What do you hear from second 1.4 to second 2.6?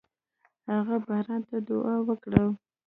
ته دعا وکړه.